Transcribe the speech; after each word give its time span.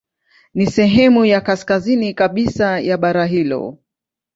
Ni 0.53 0.65
sehemu 0.67 1.25
ya 1.25 1.41
kaskazini 1.41 2.13
kabisa 2.13 2.79
ya 2.79 2.97
bara 2.97 3.25
hilo. 3.25 3.77